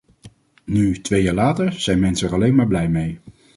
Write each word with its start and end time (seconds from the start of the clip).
Nu, 0.63 1.01
twee 1.01 1.21
jaar 1.23 1.33
later, 1.33 1.73
zijn 1.73 1.99
mensen 1.99 2.27
er 2.27 2.33
alleen 2.33 2.55
maar 2.55 2.67
blij 2.67 2.89
mee. 2.89 3.19